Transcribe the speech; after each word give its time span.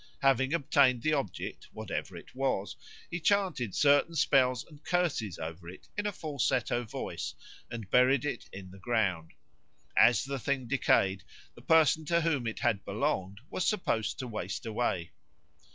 Having 0.23 0.55
obtained 0.55 1.03
the 1.03 1.13
object, 1.13 1.65
whatever 1.73 2.17
it 2.17 2.33
was, 2.33 2.75
he 3.11 3.19
chanted 3.19 3.75
certain 3.75 4.15
spells 4.15 4.65
and 4.65 4.83
curses 4.83 5.37
over 5.37 5.69
it 5.69 5.87
in 5.95 6.07
a 6.07 6.11
falsetto 6.11 6.83
voice 6.83 7.35
and 7.69 7.87
buried 7.91 8.25
it 8.25 8.49
in 8.51 8.71
the 8.71 8.79
ground. 8.79 9.33
As 9.95 10.25
the 10.25 10.39
thing 10.39 10.65
decayed, 10.67 11.23
the 11.53 11.61
person 11.61 12.03
to 12.05 12.21
whom 12.21 12.47
it 12.47 12.61
had 12.61 12.83
belonged 12.83 13.41
was 13.51 13.67
supposed 13.67 14.17
to 14.17 14.27
waste 14.27 14.65
away. 14.65 15.11